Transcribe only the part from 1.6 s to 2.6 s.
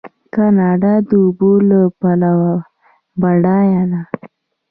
له پلوه